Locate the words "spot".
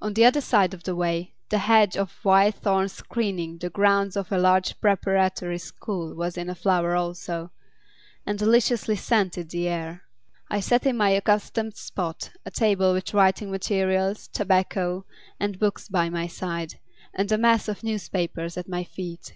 11.76-12.30